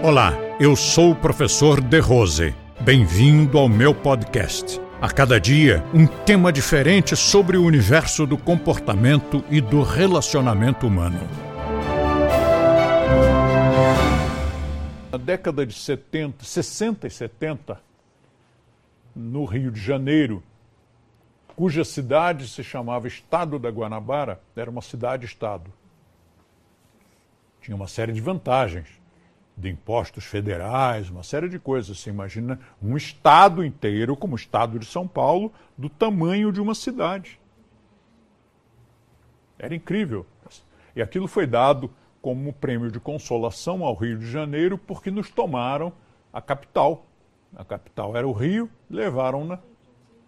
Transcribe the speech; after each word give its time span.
Olá, 0.00 0.32
eu 0.60 0.76
sou 0.76 1.10
o 1.10 1.16
professor 1.16 1.80
De 1.80 1.98
Rose. 1.98 2.54
Bem-vindo 2.80 3.58
ao 3.58 3.68
meu 3.68 3.92
podcast. 3.92 4.80
A 5.02 5.10
cada 5.10 5.40
dia, 5.40 5.84
um 5.92 6.06
tema 6.06 6.52
diferente 6.52 7.16
sobre 7.16 7.56
o 7.56 7.64
universo 7.64 8.24
do 8.24 8.38
comportamento 8.38 9.44
e 9.50 9.60
do 9.60 9.82
relacionamento 9.82 10.86
humano. 10.86 11.18
Na 15.10 15.18
década 15.18 15.66
de 15.66 15.74
70, 15.74 16.44
60 16.44 17.08
e 17.08 17.10
70, 17.10 17.80
no 19.16 19.44
Rio 19.46 19.72
de 19.72 19.80
Janeiro, 19.80 20.44
cuja 21.56 21.84
cidade 21.84 22.46
se 22.46 22.62
chamava 22.62 23.08
Estado 23.08 23.58
da 23.58 23.68
Guanabara, 23.68 24.40
era 24.54 24.70
uma 24.70 24.80
cidade-estado. 24.80 25.72
Tinha 27.60 27.74
uma 27.74 27.88
série 27.88 28.12
de 28.12 28.20
vantagens 28.20 28.97
de 29.58 29.68
impostos 29.68 30.24
federais, 30.24 31.10
uma 31.10 31.24
série 31.24 31.48
de 31.48 31.58
coisas. 31.58 31.98
Você 31.98 32.10
imagina 32.10 32.58
um 32.80 32.96
estado 32.96 33.64
inteiro, 33.64 34.16
como 34.16 34.34
o 34.34 34.36
estado 34.36 34.78
de 34.78 34.86
São 34.86 35.06
Paulo, 35.06 35.52
do 35.76 35.88
tamanho 35.88 36.52
de 36.52 36.60
uma 36.60 36.74
cidade. 36.74 37.40
Era 39.58 39.74
incrível. 39.74 40.24
E 40.94 41.02
aquilo 41.02 41.26
foi 41.26 41.46
dado 41.46 41.90
como 42.22 42.52
prêmio 42.52 42.90
de 42.90 43.00
consolação 43.00 43.84
ao 43.84 43.94
Rio 43.94 44.18
de 44.18 44.30
Janeiro, 44.30 44.78
porque 44.78 45.10
nos 45.10 45.28
tomaram 45.28 45.92
a 46.32 46.40
capital. 46.40 47.04
A 47.56 47.64
capital 47.64 48.16
era 48.16 48.28
o 48.28 48.32
Rio, 48.32 48.70
levaram-na 48.88 49.58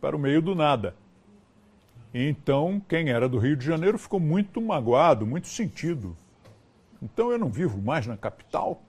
para 0.00 0.16
o 0.16 0.18
meio 0.18 0.42
do 0.42 0.54
nada. 0.54 0.94
Então, 2.12 2.82
quem 2.88 3.10
era 3.10 3.28
do 3.28 3.38
Rio 3.38 3.56
de 3.56 3.64
Janeiro 3.64 3.96
ficou 3.96 4.18
muito 4.18 4.60
magoado, 4.60 5.24
muito 5.24 5.46
sentido. 5.46 6.16
Então, 7.00 7.30
eu 7.30 7.38
não 7.38 7.48
vivo 7.48 7.80
mais 7.80 8.06
na 8.06 8.16
capital 8.16 8.82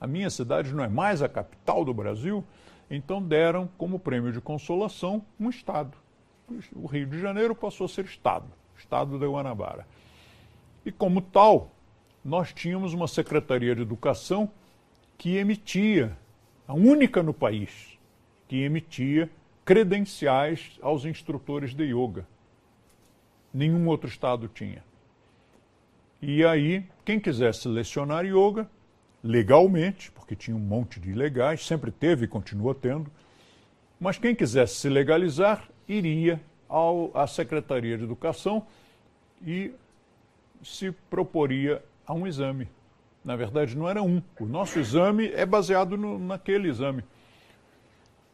a 0.00 0.06
minha 0.06 0.30
cidade 0.30 0.72
não 0.72 0.82
é 0.82 0.88
mais 0.88 1.22
a 1.22 1.28
capital 1.28 1.84
do 1.84 1.92
Brasil, 1.92 2.42
então 2.90 3.22
deram 3.22 3.68
como 3.76 3.98
prêmio 3.98 4.32
de 4.32 4.40
consolação 4.40 5.22
um 5.38 5.50
estado. 5.50 5.96
O 6.74 6.86
Rio 6.86 7.06
de 7.06 7.20
Janeiro 7.20 7.54
passou 7.54 7.84
a 7.84 7.88
ser 7.88 8.06
estado, 8.06 8.46
estado 8.76 9.18
da 9.18 9.26
Guanabara. 9.26 9.86
E 10.84 10.90
como 10.90 11.20
tal, 11.20 11.70
nós 12.24 12.52
tínhamos 12.52 12.94
uma 12.94 13.06
Secretaria 13.06 13.76
de 13.76 13.82
Educação 13.82 14.50
que 15.18 15.36
emitia, 15.36 16.16
a 16.66 16.72
única 16.74 17.22
no 17.22 17.34
país, 17.34 17.98
que 18.48 18.62
emitia 18.62 19.30
credenciais 19.64 20.78
aos 20.80 21.04
instrutores 21.04 21.74
de 21.74 21.84
yoga. 21.84 22.26
Nenhum 23.52 23.86
outro 23.86 24.08
estado 24.08 24.48
tinha. 24.48 24.82
E 26.22 26.44
aí, 26.44 26.84
quem 27.04 27.20
quisesse 27.20 27.68
lecionar 27.68 28.24
yoga 28.24 28.68
legalmente, 29.22 30.10
porque 30.12 30.34
tinha 30.34 30.56
um 30.56 30.60
monte 30.60 30.98
de 30.98 31.10
ilegais, 31.10 31.66
sempre 31.66 31.90
teve 31.90 32.24
e 32.24 32.28
continua 32.28 32.74
tendo, 32.74 33.10
mas 33.98 34.18
quem 34.18 34.34
quisesse 34.34 34.76
se 34.76 34.88
legalizar 34.88 35.68
iria 35.86 36.40
ao, 36.68 37.10
à 37.14 37.26
Secretaria 37.26 37.98
de 37.98 38.04
Educação 38.04 38.66
e 39.44 39.72
se 40.62 40.92
proporia 41.10 41.82
a 42.06 42.14
um 42.14 42.26
exame. 42.26 42.68
Na 43.24 43.36
verdade, 43.36 43.76
não 43.76 43.88
era 43.88 44.02
um. 44.02 44.22
O 44.38 44.46
nosso 44.46 44.78
exame 44.78 45.28
é 45.32 45.44
baseado 45.44 45.96
no, 45.96 46.18
naquele 46.18 46.68
exame. 46.68 47.04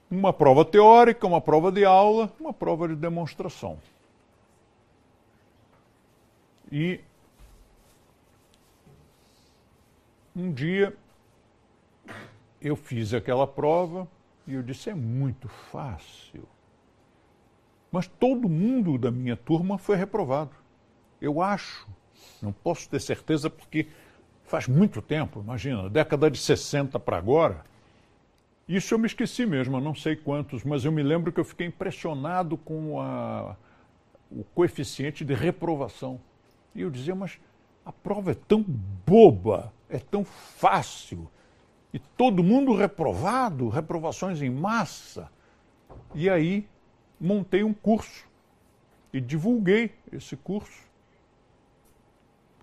Uma 0.09 0.33
prova 0.33 0.65
teórica, 0.65 1.27
uma 1.27 1.41
prova 1.41 1.73
de 1.73 1.85
aula, 1.85 2.33
uma 2.39 2.53
prova 2.53 2.87
de 2.87 2.95
demonstração. 2.95 3.79
E 6.71 7.01
um 10.37 10.53
dia 10.53 10.95
eu 12.61 12.77
fiz 12.77 13.15
aquela 13.15 13.47
prova 13.47 14.07
e 14.47 14.55
eu 14.55 14.63
disse: 14.63 14.91
é 14.91 14.95
muito 14.95 15.49
fácil. 15.49 16.47
Mas 17.91 18.07
todo 18.07 18.49
mundo 18.49 18.99
da 18.99 19.11
minha 19.11 19.37
turma 19.37 19.79
foi 19.79 19.97
reprovado. 19.97 20.55
Eu 21.21 21.41
acho. 21.41 21.89
Não 22.43 22.53
posso 22.53 22.89
ter 22.89 23.01
certeza 23.01 23.49
porque 23.49 23.89
faz 24.45 24.69
muito 24.69 25.01
tempo, 25.01 25.41
imagina, 25.41 25.89
década 25.89 26.31
de 26.31 26.39
60 26.39 26.99
para 27.01 27.17
agora. 27.17 27.65
Isso 28.69 28.95
eu 28.95 28.99
me 28.99 29.07
esqueci 29.07 29.47
mesmo, 29.47 29.77
eu 29.77 29.81
não 29.81 29.95
sei 29.95 30.17
quantos, 30.17 30.65
mas 30.65 30.85
eu 30.85 30.93
me 30.93 31.03
lembro 31.03 31.33
que 31.33 31.39
eu 31.39 31.45
fiquei 31.45 31.67
impressionado 31.69 32.57
com 32.57 33.01
a, 33.01 33.57
o 34.31 34.43
coeficiente 34.55 35.25
de 35.25 35.35
reprovação. 35.35 36.21
E 36.75 36.83
eu 36.83 36.91
dizia, 36.91 37.15
mas 37.15 37.39
a 37.87 37.93
prova 37.93 38.33
é 38.33 38.35
tão 38.35 38.65
boba, 39.07 39.73
é 39.89 40.01
tão 40.01 40.25
fácil, 40.25 41.31
e 41.95 42.01
todo 42.01 42.43
mundo 42.43 42.75
reprovado, 42.75 43.69
reprovações 43.69 44.43
em 44.43 44.51
massa. 44.51 45.31
E 46.13 46.29
aí 46.29 46.69
montei 47.21 47.63
um 47.63 47.73
curso 47.73 48.27
e 49.13 49.21
divulguei 49.21 49.95
esse 50.13 50.37
curso. 50.37 50.85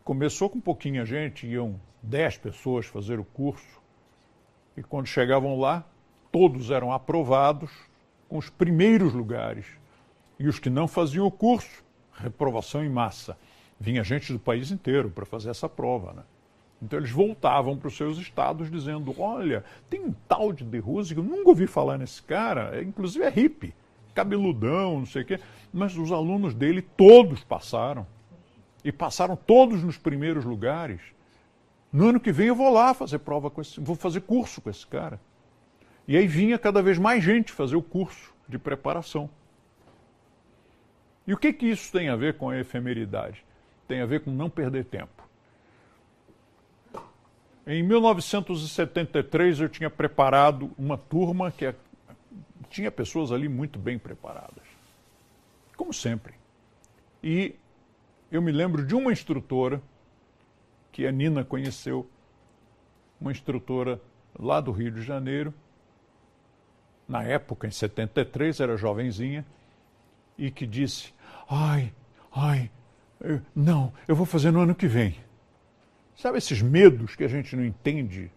Começou 0.03 0.49
com 0.49 0.59
pouquinha 0.59 1.05
gente, 1.05 1.47
iam 1.47 1.79
10 2.01 2.39
pessoas 2.39 2.85
fazer 2.85 3.17
o 3.17 3.23
curso. 3.23 3.81
E 4.75 4.83
quando 4.83 5.07
chegavam 5.07 5.57
lá, 5.57 5.85
todos 6.33 6.69
eram 6.69 6.91
aprovados 6.91 7.71
com 8.27 8.37
os 8.37 8.49
primeiros 8.49 9.13
lugares. 9.13 9.65
E 10.37 10.49
os 10.49 10.59
que 10.59 10.69
não 10.69 10.85
faziam 10.85 11.25
o 11.25 11.31
curso, 11.31 11.81
reprovação 12.11 12.83
em 12.83 12.89
massa 12.89 13.37
vinha 13.79 14.03
gente 14.03 14.31
do 14.31 14.39
país 14.39 14.71
inteiro 14.71 15.09
para 15.09 15.25
fazer 15.25 15.49
essa 15.49 15.67
prova. 15.67 16.13
Né? 16.13 16.23
Então 16.81 16.99
eles 16.99 17.11
voltavam 17.11 17.77
para 17.77 17.87
os 17.87 17.95
seus 17.95 18.17
estados 18.17 18.69
dizendo: 18.69 19.13
olha, 19.19 19.63
tem 19.89 20.01
um 20.01 20.13
tal 20.27 20.51
de 20.51 20.63
De 20.63 20.79
Rose 20.79 21.13
que 21.13 21.19
eu 21.19 21.23
nunca 21.23 21.49
ouvi 21.49 21.67
falar 21.67 21.97
nesse 21.97 22.21
cara, 22.21 22.77
é, 22.77 22.81
inclusive 22.81 23.23
é 23.23 23.29
hippie, 23.29 23.73
cabeludão, 24.13 24.99
não 24.99 25.05
sei 25.05 25.21
o 25.21 25.25
quê. 25.25 25.39
Mas 25.71 25.97
os 25.97 26.11
alunos 26.11 26.53
dele 26.53 26.81
todos 26.81 27.43
passaram. 27.43 28.05
E 28.83 28.91
passaram 28.91 29.37
todos 29.37 29.81
nos 29.81 29.97
primeiros 29.97 30.43
lugares. 30.43 30.99
No 31.91 32.09
ano 32.09 32.19
que 32.19 32.33
vem 32.33 32.47
eu 32.47 32.55
vou 32.55 32.69
lá 32.69 32.93
fazer 32.93 33.19
prova 33.19 33.49
com 33.49 33.61
esse, 33.61 33.79
vou 33.79 33.95
fazer 33.95 34.21
curso 34.21 34.59
com 34.59 34.69
esse 34.69 34.85
cara. 34.85 35.21
E 36.05 36.17
aí 36.17 36.27
vinha 36.27 36.59
cada 36.59 36.81
vez 36.81 36.97
mais 36.97 37.23
gente 37.23 37.51
fazer 37.51 37.77
o 37.77 37.81
curso 37.81 38.33
de 38.47 38.59
preparação. 38.59 39.29
E 41.25 41.33
o 41.33 41.37
que, 41.37 41.53
que 41.53 41.67
isso 41.67 41.91
tem 41.91 42.09
a 42.09 42.15
ver 42.15 42.35
com 42.35 42.49
a 42.49 42.59
efemeridade? 42.59 43.45
Tem 43.93 44.01
a 44.01 44.07
ver 44.07 44.21
com 44.21 44.31
não 44.31 44.49
perder 44.49 44.85
tempo. 44.85 45.21
Em 47.67 47.83
1973 47.83 49.59
eu 49.59 49.69
tinha 49.69 49.87
preparado 49.87 50.71
uma 50.79 50.97
turma 50.97 51.51
que 51.51 51.67
é, 51.67 51.75
tinha 52.71 52.89
pessoas 52.89 53.31
ali 53.31 53.47
muito 53.47 53.77
bem 53.77 53.99
preparadas, 53.99 54.63
como 55.77 55.93
sempre. 55.93 56.33
E 57.21 57.53
eu 58.31 58.41
me 58.41 58.51
lembro 58.51 58.83
de 58.83 58.95
uma 58.95 59.11
instrutora 59.11 59.79
que 60.91 61.05
a 61.05 61.11
Nina 61.11 61.43
conheceu, 61.45 62.09
uma 63.21 63.31
instrutora 63.31 64.01
lá 64.39 64.59
do 64.59 64.71
Rio 64.71 64.89
de 64.89 65.03
Janeiro, 65.03 65.53
na 67.07 67.23
época, 67.23 67.67
em 67.67 67.71
73, 67.71 68.59
era 68.59 68.75
jovenzinha, 68.75 69.45
e 70.35 70.49
que 70.49 70.65
disse: 70.65 71.13
Ai, 71.47 71.93
ai, 72.31 72.71
não, 73.55 73.93
eu 74.07 74.15
vou 74.15 74.25
fazer 74.25 74.51
no 74.51 74.61
ano 74.61 74.75
que 74.75 74.87
vem. 74.87 75.15
Sabe 76.15 76.37
esses 76.37 76.61
medos 76.61 77.15
que 77.15 77.23
a 77.23 77.27
gente 77.27 77.55
não 77.55 77.63
entende 77.63 78.29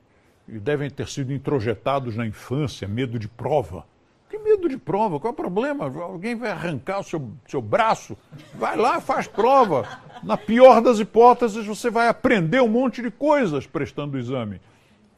e 0.48 0.58
devem 0.58 0.88
ter 0.88 1.08
sido 1.08 1.32
introjetados 1.32 2.16
na 2.16 2.26
infância, 2.26 2.86
medo 2.86 3.18
de 3.18 3.28
prova? 3.28 3.84
Que 4.28 4.38
medo 4.38 4.68
de 4.68 4.76
prova? 4.76 5.20
Qual 5.20 5.30
é 5.30 5.34
o 5.34 5.36
problema? 5.36 5.84
Alguém 6.02 6.34
vai 6.34 6.50
arrancar 6.50 7.00
o 7.00 7.04
seu, 7.04 7.30
seu 7.48 7.60
braço? 7.60 8.16
Vai 8.54 8.76
lá, 8.76 9.00
faz 9.00 9.26
prova. 9.26 10.00
Na 10.22 10.36
pior 10.36 10.80
das 10.80 10.98
hipóteses, 10.98 11.66
você 11.66 11.90
vai 11.90 12.08
aprender 12.08 12.60
um 12.60 12.68
monte 12.68 13.02
de 13.02 13.10
coisas 13.10 13.66
prestando 13.66 14.16
o 14.16 14.20
exame. 14.20 14.60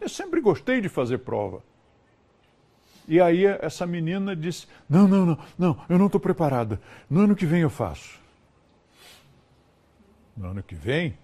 Eu 0.00 0.08
sempre 0.08 0.40
gostei 0.40 0.80
de 0.80 0.88
fazer 0.88 1.18
prova. 1.18 1.62
E 3.06 3.20
aí 3.20 3.46
essa 3.46 3.86
menina 3.86 4.36
disse: 4.36 4.66
Não, 4.88 5.08
não, 5.08 5.24
não, 5.24 5.38
não, 5.58 5.80
eu 5.88 5.98
não 5.98 6.06
estou 6.06 6.20
preparada. 6.20 6.78
No 7.08 7.20
ano 7.20 7.34
que 7.34 7.46
vem 7.46 7.62
eu 7.62 7.70
faço 7.70 8.27
no 10.38 10.50
ano 10.50 10.62
que 10.62 10.74
vem, 10.74 11.18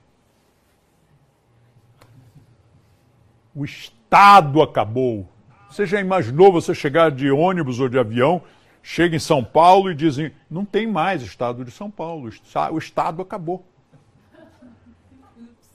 o 3.55 3.65
Estado 3.65 4.61
acabou. 4.61 5.29
Você 5.71 5.87
já 5.87 6.01
imaginou 6.01 6.53
você 6.53 6.75
chegar 6.75 7.11
de 7.11 7.31
ônibus 7.31 7.79
ou 7.79 7.89
de 7.89 7.99
avião, 7.99 8.43
chega 8.83 9.15
em 9.15 9.21
São 9.21 9.43
Paulo 9.45 9.91
e 9.91 9.95
dizem: 9.95 10.33
não 10.51 10.65
tem 10.65 10.87
mais 10.87 11.23
Estado 11.23 11.65
de 11.65 11.71
São 11.71 11.91
Paulo, 11.91 12.31
o 12.73 12.79
Estado 12.79 13.23
acabou. 13.23 13.65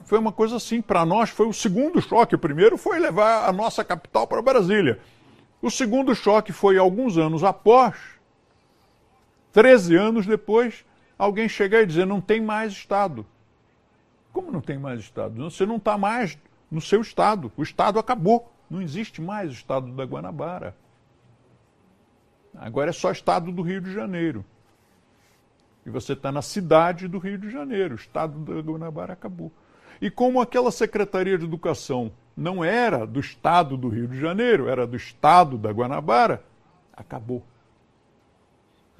Foi 0.04 0.18
uma 0.18 0.32
coisa 0.32 0.56
assim, 0.56 0.82
para 0.82 1.06
nós 1.06 1.30
foi 1.30 1.46
o 1.46 1.52
segundo 1.52 2.02
choque. 2.02 2.34
O 2.34 2.38
primeiro 2.38 2.76
foi 2.76 2.98
levar 2.98 3.48
a 3.48 3.52
nossa 3.52 3.84
capital 3.84 4.26
para 4.26 4.42
Brasília. 4.42 4.98
O 5.62 5.70
segundo 5.70 6.14
choque 6.14 6.52
foi 6.52 6.76
alguns 6.76 7.16
anos 7.16 7.44
após, 7.44 7.94
13 9.52 9.94
anos 9.94 10.26
depois, 10.26 10.84
alguém 11.20 11.48
chegar 11.48 11.82
e 11.82 11.86
dizer: 11.86 12.06
não 12.06 12.20
tem 12.20 12.40
mais 12.40 12.72
Estado. 12.72 13.26
Como 14.32 14.50
não 14.50 14.60
tem 14.60 14.78
mais 14.78 15.00
Estado? 15.00 15.34
Você 15.50 15.66
não 15.66 15.76
está 15.76 15.98
mais 15.98 16.38
no 16.70 16.80
seu 16.80 17.00
Estado. 17.00 17.52
O 17.56 17.62
Estado 17.62 17.98
acabou. 17.98 18.50
Não 18.70 18.80
existe 18.80 19.20
mais 19.20 19.50
estado 19.50 19.90
da 19.90 20.04
Guanabara. 20.04 20.76
Agora 22.54 22.90
é 22.90 22.92
só 22.92 23.10
estado 23.10 23.50
do 23.50 23.62
Rio 23.62 23.80
de 23.80 23.92
Janeiro. 23.92 24.44
E 25.84 25.90
você 25.90 26.12
está 26.12 26.30
na 26.30 26.40
cidade 26.40 27.08
do 27.08 27.18
Rio 27.18 27.36
de 27.36 27.50
Janeiro. 27.50 27.94
O 27.94 27.98
estado 27.98 28.38
da 28.38 28.60
Guanabara 28.60 29.12
acabou. 29.12 29.50
E 30.00 30.08
como 30.08 30.40
aquela 30.40 30.70
Secretaria 30.70 31.36
de 31.36 31.44
Educação 31.44 32.12
não 32.36 32.62
era 32.62 33.04
do 33.04 33.18
estado 33.18 33.76
do 33.76 33.88
Rio 33.88 34.06
de 34.06 34.20
Janeiro, 34.20 34.68
era 34.68 34.86
do 34.86 34.96
estado 34.96 35.58
da 35.58 35.72
Guanabara, 35.72 36.44
acabou. 36.92 37.42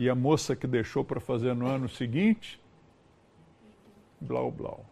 E 0.00 0.08
a 0.08 0.14
moça 0.14 0.56
que 0.56 0.66
deixou 0.66 1.04
para 1.04 1.20
fazer 1.20 1.54
no 1.54 1.66
ano 1.66 1.86
seguinte, 1.86 2.58
blau 4.18 4.50
blau. 4.50 4.82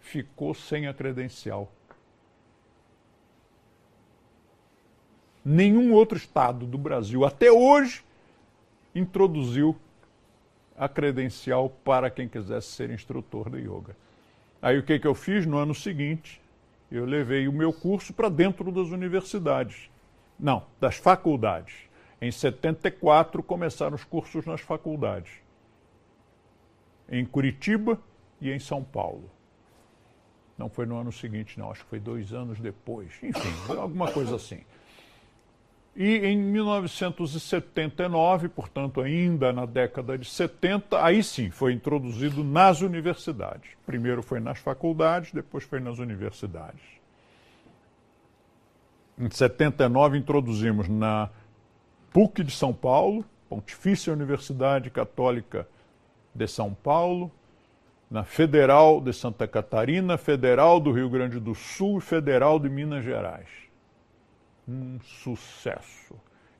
Ficou 0.00 0.54
sem 0.54 0.86
a 0.86 0.94
credencial. 0.94 1.70
Nenhum 5.44 5.92
outro 5.92 6.16
estado 6.16 6.64
do 6.64 6.78
Brasil 6.78 7.22
até 7.22 7.52
hoje 7.52 8.02
introduziu 8.94 9.76
a 10.74 10.88
credencial 10.88 11.68
para 11.84 12.08
quem 12.08 12.26
quisesse 12.26 12.68
ser 12.68 12.88
instrutor 12.88 13.50
de 13.50 13.58
yoga. 13.58 13.94
Aí 14.62 14.78
o 14.78 14.82
que, 14.82 14.98
que 14.98 15.06
eu 15.06 15.14
fiz 15.14 15.44
no 15.44 15.58
ano 15.58 15.74
seguinte? 15.74 16.40
Eu 16.90 17.04
levei 17.04 17.46
o 17.46 17.52
meu 17.52 17.74
curso 17.74 18.14
para 18.14 18.30
dentro 18.30 18.72
das 18.72 18.88
universidades. 18.88 19.90
Não, 20.40 20.64
das 20.80 20.96
faculdades. 20.96 21.86
Em 22.26 22.32
74 22.32 23.40
começaram 23.40 23.94
os 23.94 24.02
cursos 24.02 24.44
nas 24.44 24.60
faculdades. 24.60 25.30
Em 27.08 27.24
Curitiba 27.24 28.00
e 28.40 28.50
em 28.50 28.58
São 28.58 28.82
Paulo. 28.82 29.30
Não 30.58 30.68
foi 30.68 30.86
no 30.86 30.98
ano 30.98 31.12
seguinte, 31.12 31.56
não, 31.56 31.70
acho 31.70 31.84
que 31.84 31.90
foi 31.90 32.00
dois 32.00 32.32
anos 32.32 32.58
depois. 32.58 33.12
Enfim, 33.22 33.52
alguma 33.78 34.10
coisa 34.10 34.34
assim. 34.34 34.64
E 35.94 36.16
em 36.26 36.36
1979, 36.36 38.48
portanto, 38.48 39.00
ainda 39.00 39.52
na 39.52 39.64
década 39.64 40.18
de 40.18 40.28
70, 40.28 41.00
aí 41.00 41.22
sim 41.22 41.50
foi 41.50 41.74
introduzido 41.74 42.42
nas 42.42 42.80
universidades. 42.80 43.70
Primeiro 43.86 44.20
foi 44.20 44.40
nas 44.40 44.58
faculdades, 44.58 45.30
depois 45.30 45.62
foi 45.62 45.78
nas 45.78 46.00
universidades. 46.00 46.82
Em 49.16 49.30
79 49.30 50.18
introduzimos 50.18 50.88
na 50.88 51.30
PUC 52.16 52.42
de 52.42 52.50
São 52.50 52.72
Paulo, 52.72 53.22
Pontifícia 53.46 54.10
Universidade 54.10 54.88
Católica 54.88 55.68
de 56.34 56.48
São 56.48 56.72
Paulo, 56.72 57.30
na 58.10 58.24
Federal 58.24 59.02
de 59.02 59.12
Santa 59.12 59.46
Catarina, 59.46 60.16
Federal 60.16 60.80
do 60.80 60.92
Rio 60.92 61.10
Grande 61.10 61.38
do 61.38 61.54
Sul 61.54 61.98
e 61.98 62.00
Federal 62.00 62.58
de 62.58 62.70
Minas 62.70 63.04
Gerais 63.04 63.66
um 64.66 64.98
sucesso. 65.00 66.14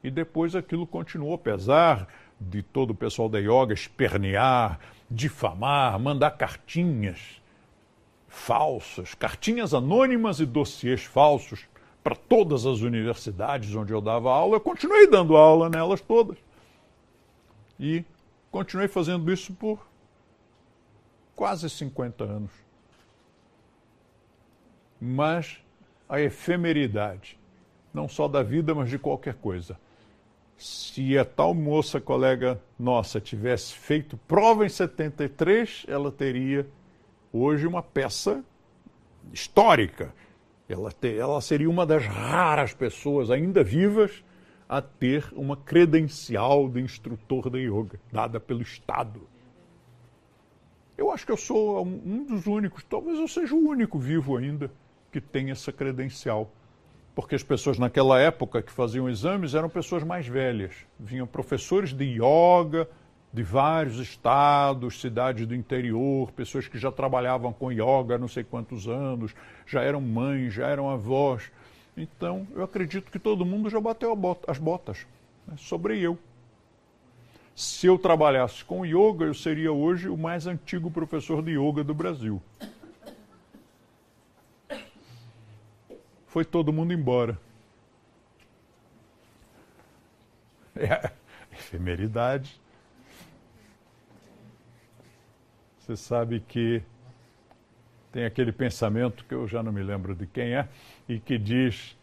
E 0.04 0.10
depois 0.10 0.54
aquilo 0.54 0.86
continuou, 0.86 1.32
apesar 1.32 2.06
de 2.38 2.62
todo 2.62 2.90
o 2.90 2.94
pessoal 2.94 3.26
da 3.26 3.38
yoga 3.38 3.72
espernear, 3.72 4.78
difamar, 5.10 5.98
mandar 5.98 6.32
cartinhas 6.32 7.40
falsas, 8.28 9.14
cartinhas 9.14 9.72
anônimas 9.72 10.38
e 10.38 10.44
dossiês 10.44 11.02
falsos 11.02 11.66
para 12.06 12.14
todas 12.14 12.64
as 12.64 12.82
universidades 12.82 13.74
onde 13.74 13.92
eu 13.92 14.00
dava 14.00 14.30
aula. 14.30 14.54
Eu 14.54 14.60
continuei 14.60 15.08
dando 15.08 15.36
aula 15.36 15.68
nelas 15.68 16.00
todas. 16.00 16.38
E 17.80 18.04
continuei 18.48 18.86
fazendo 18.86 19.32
isso 19.32 19.52
por 19.52 19.84
quase 21.34 21.68
50 21.68 22.22
anos. 22.22 22.52
Mas 25.00 25.60
a 26.08 26.20
efemeridade 26.20 27.36
não 27.92 28.08
só 28.08 28.28
da 28.28 28.40
vida, 28.40 28.72
mas 28.72 28.88
de 28.88 29.00
qualquer 29.00 29.34
coisa. 29.34 29.76
Se 30.56 31.18
a 31.18 31.24
tal 31.24 31.52
moça, 31.54 32.00
colega 32.00 32.62
nossa, 32.78 33.20
tivesse 33.20 33.74
feito 33.74 34.16
prova 34.28 34.64
em 34.64 34.68
73, 34.68 35.86
ela 35.88 36.12
teria 36.12 36.68
hoje 37.32 37.66
uma 37.66 37.82
peça 37.82 38.44
histórica. 39.32 40.14
Ela, 40.68 40.90
ter, 40.90 41.16
ela 41.16 41.40
seria 41.40 41.70
uma 41.70 41.86
das 41.86 42.04
raras 42.04 42.74
pessoas 42.74 43.30
ainda 43.30 43.62
vivas 43.62 44.24
a 44.68 44.82
ter 44.82 45.24
uma 45.32 45.56
credencial 45.56 46.68
de 46.68 46.80
instrutor 46.80 47.48
de 47.50 47.58
yoga, 47.58 48.00
dada 48.12 48.40
pelo 48.40 48.62
Estado. 48.62 49.20
Eu 50.98 51.10
acho 51.10 51.24
que 51.24 51.32
eu 51.32 51.36
sou 51.36 51.84
um 51.84 52.24
dos 52.24 52.46
únicos, 52.46 52.82
talvez 52.82 53.18
eu 53.18 53.28
seja 53.28 53.54
o 53.54 53.58
único 53.58 53.98
vivo 53.98 54.36
ainda 54.36 54.70
que 55.12 55.20
tem 55.20 55.50
essa 55.50 55.70
credencial 55.70 56.50
porque 57.16 57.34
as 57.34 57.42
pessoas 57.42 57.78
naquela 57.78 58.20
época 58.20 58.60
que 58.60 58.70
faziam 58.70 59.08
exames 59.08 59.54
eram 59.54 59.70
pessoas 59.70 60.04
mais 60.04 60.28
velhas. 60.28 60.74
Vinham 61.00 61.26
professores 61.26 61.94
de 61.94 62.04
yoga 62.04 62.86
de 63.36 63.42
vários 63.42 63.98
estados, 63.98 64.98
cidades 64.98 65.46
do 65.46 65.54
interior, 65.54 66.32
pessoas 66.32 66.66
que 66.66 66.78
já 66.78 66.90
trabalhavam 66.90 67.52
com 67.52 67.70
yoga 67.70 68.14
há 68.14 68.18
não 68.18 68.28
sei 68.28 68.42
quantos 68.42 68.88
anos, 68.88 69.34
já 69.66 69.82
eram 69.82 70.00
mães, 70.00 70.54
já 70.54 70.66
eram 70.68 70.88
avós. 70.88 71.52
Então, 71.94 72.46
eu 72.54 72.64
acredito 72.64 73.12
que 73.12 73.18
todo 73.18 73.44
mundo 73.44 73.68
já 73.68 73.78
bateu 73.78 74.18
as 74.48 74.56
botas. 74.56 75.06
Né? 75.46 75.54
Sobre 75.58 76.00
eu. 76.00 76.18
Se 77.54 77.86
eu 77.86 77.98
trabalhasse 77.98 78.64
com 78.64 78.86
yoga, 78.86 79.26
eu 79.26 79.34
seria 79.34 79.70
hoje 79.70 80.08
o 80.08 80.16
mais 80.16 80.46
antigo 80.46 80.90
professor 80.90 81.42
de 81.42 81.58
yoga 81.58 81.84
do 81.84 81.92
Brasil. 81.92 82.40
foi 86.26 86.44
todo 86.46 86.72
mundo 86.72 86.94
embora. 86.94 87.38
É, 90.74 91.10
efemeridade. 91.52 92.58
Você 95.86 95.96
sabe 95.96 96.40
que 96.40 96.82
tem 98.10 98.24
aquele 98.24 98.50
pensamento 98.50 99.24
que 99.24 99.32
eu 99.32 99.46
já 99.46 99.62
não 99.62 99.70
me 99.70 99.84
lembro 99.84 100.16
de 100.16 100.26
quem 100.26 100.56
é, 100.56 100.68
e 101.08 101.20
que 101.20 101.38
diz 101.38 101.96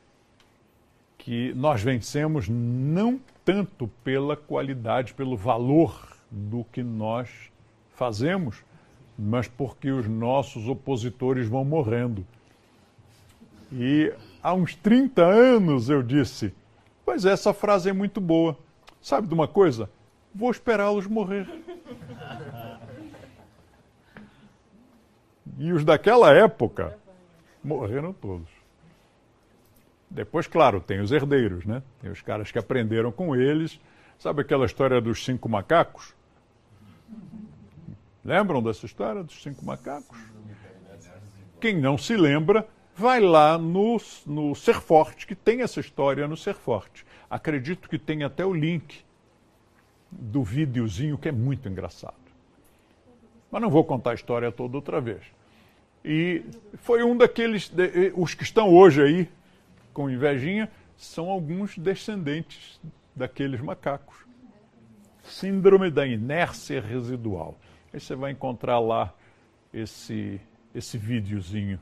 que 1.17 1.53
nós 1.53 1.81
vencemos 1.81 2.47
não 2.47 3.19
tanto 3.43 3.89
pela 4.01 4.37
qualidade, 4.37 5.13
pelo 5.13 5.35
valor 5.35 6.15
do 6.31 6.63
que 6.71 6.81
nós 6.81 7.29
fazemos, 7.93 8.63
mas 9.19 9.49
porque 9.49 9.91
os 9.91 10.07
nossos 10.07 10.69
opositores 10.69 11.49
vão 11.49 11.65
morrendo. 11.65 12.25
E 13.69 14.13
há 14.41 14.53
uns 14.53 14.75
30 14.75 15.25
anos 15.25 15.89
eu 15.89 16.01
disse: 16.01 16.53
Pois 17.03 17.25
é, 17.25 17.33
essa 17.33 17.53
frase 17.53 17.89
é 17.89 17.93
muito 17.93 18.21
boa. 18.21 18.57
Sabe 19.01 19.27
de 19.27 19.33
uma 19.33 19.47
coisa? 19.47 19.89
Vou 20.33 20.49
esperá-los 20.49 21.05
morrer. 21.05 21.45
E 25.57 25.71
os 25.71 25.83
daquela 25.83 26.33
época 26.33 26.97
morreram 27.63 28.13
todos. 28.13 28.47
Depois, 30.09 30.45
claro, 30.45 30.79
tem 30.79 30.99
os 30.99 31.11
herdeiros, 31.11 31.65
né? 31.65 31.81
Tem 32.01 32.11
os 32.11 32.21
caras 32.21 32.51
que 32.51 32.59
aprenderam 32.59 33.11
com 33.11 33.35
eles. 33.35 33.79
Sabe 34.19 34.41
aquela 34.41 34.65
história 34.65 35.01
dos 35.01 35.25
cinco 35.25 35.49
macacos? 35.49 36.13
Lembram 38.23 38.61
dessa 38.61 38.85
história 38.85 39.23
dos 39.23 39.41
cinco 39.41 39.65
macacos? 39.65 40.17
Quem 41.59 41.79
não 41.79 41.97
se 41.97 42.15
lembra, 42.15 42.67
vai 42.95 43.19
lá 43.19 43.57
no, 43.57 43.97
no 44.25 44.55
Ser 44.55 44.79
Forte, 44.79 45.25
que 45.25 45.35
tem 45.35 45.61
essa 45.61 45.79
história 45.79 46.27
no 46.27 46.37
Ser 46.37 46.55
Forte. 46.55 47.05
Acredito 47.29 47.89
que 47.89 47.97
tem 47.97 48.23
até 48.23 48.45
o 48.45 48.53
link 48.53 49.03
do 50.11 50.43
videozinho, 50.43 51.17
que 51.17 51.27
é 51.29 51.31
muito 51.31 51.67
engraçado. 51.67 52.22
Mas 53.53 53.61
não 53.61 53.69
vou 53.69 53.83
contar 53.83 54.11
a 54.11 54.15
história 54.15 54.51
toda 54.51 54.77
outra 54.77 54.99
vez. 54.99 55.21
E 56.03 56.43
foi 56.77 57.03
um 57.03 57.15
daqueles, 57.15 57.71
os 58.15 58.33
que 58.33 58.41
estão 58.41 58.67
hoje 58.73 58.99
aí 58.99 59.29
com 59.93 60.09
invejinha, 60.09 60.71
são 60.97 61.29
alguns 61.29 61.77
descendentes 61.77 62.81
daqueles 63.15 63.61
macacos. 63.61 64.17
Síndrome 65.23 65.91
da 65.91 66.03
inércia 66.03 66.81
residual. 66.81 67.55
Aí 67.93 67.99
você 67.99 68.15
vai 68.15 68.31
encontrar 68.31 68.79
lá 68.79 69.13
esse, 69.71 70.41
esse 70.73 70.97
videozinho 70.97 71.79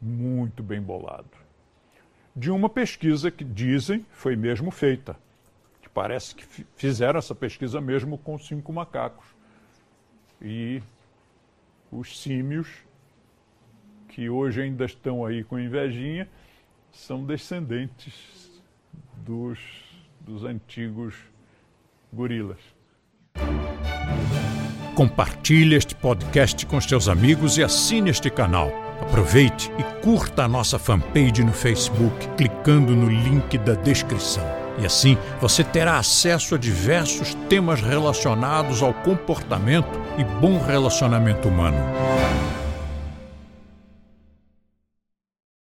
muito 0.00 0.60
bem 0.60 0.82
bolado. 0.82 1.30
De 2.34 2.50
uma 2.50 2.68
pesquisa 2.68 3.30
que 3.30 3.44
dizem 3.44 4.04
foi 4.10 4.34
mesmo 4.34 4.72
feita, 4.72 5.16
que 5.80 5.88
parece 5.88 6.34
que 6.34 6.44
fizeram 6.74 7.20
essa 7.20 7.32
pesquisa 7.32 7.80
mesmo 7.80 8.18
com 8.18 8.36
cinco 8.40 8.72
macacos. 8.72 9.26
E 10.40 10.82
os 11.92 12.20
símios, 12.20 12.66
que 14.08 14.30
hoje 14.30 14.62
ainda 14.62 14.86
estão 14.86 15.24
aí 15.24 15.44
com 15.44 15.58
invejinha, 15.58 16.26
são 16.90 17.24
descendentes 17.24 18.50
dos, 19.16 19.58
dos 20.20 20.44
antigos 20.44 21.14
gorilas. 22.12 22.58
Compartilhe 24.94 25.74
este 25.74 25.94
podcast 25.94 26.66
com 26.66 26.80
seus 26.80 27.08
amigos 27.08 27.56
e 27.56 27.62
assine 27.62 28.10
este 28.10 28.30
canal. 28.30 28.70
Aproveite 29.00 29.70
e 29.78 30.02
curta 30.02 30.44
a 30.44 30.48
nossa 30.48 30.78
fanpage 30.78 31.42
no 31.42 31.52
Facebook 31.52 32.28
clicando 32.36 32.94
no 32.94 33.08
link 33.08 33.56
da 33.58 33.74
descrição. 33.74 34.44
E 34.78 34.86
assim 34.86 35.16
você 35.40 35.64
terá 35.64 35.98
acesso 35.98 36.54
a 36.54 36.58
diversos 36.58 37.34
temas 37.48 37.80
relacionados 37.80 38.82
ao 38.82 38.92
comportamento 38.92 40.01
e 40.18 40.24
bom 40.24 40.58
relacionamento 40.58 41.48
humano. 41.48 42.61